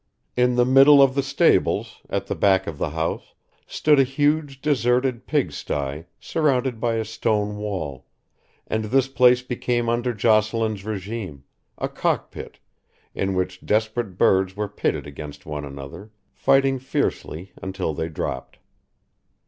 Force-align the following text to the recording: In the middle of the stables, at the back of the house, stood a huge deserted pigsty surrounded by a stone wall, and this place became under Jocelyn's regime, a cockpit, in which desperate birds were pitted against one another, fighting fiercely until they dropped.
In 0.35 0.55
the 0.55 0.65
middle 0.65 0.99
of 0.99 1.13
the 1.13 1.21
stables, 1.21 2.01
at 2.09 2.25
the 2.25 2.33
back 2.33 2.65
of 2.65 2.79
the 2.79 2.89
house, 2.89 3.35
stood 3.67 3.99
a 3.99 4.03
huge 4.03 4.59
deserted 4.59 5.27
pigsty 5.27 6.05
surrounded 6.19 6.79
by 6.79 6.95
a 6.95 7.05
stone 7.05 7.57
wall, 7.57 8.07
and 8.65 8.85
this 8.85 9.07
place 9.07 9.43
became 9.43 9.89
under 9.89 10.11
Jocelyn's 10.11 10.83
regime, 10.85 11.43
a 11.77 11.87
cockpit, 11.87 12.57
in 13.13 13.35
which 13.35 13.63
desperate 13.63 14.17
birds 14.17 14.55
were 14.55 14.67
pitted 14.67 15.05
against 15.05 15.45
one 15.45 15.63
another, 15.65 16.09
fighting 16.33 16.79
fiercely 16.79 17.51
until 17.61 17.93
they 17.93 18.09
dropped. 18.09 18.57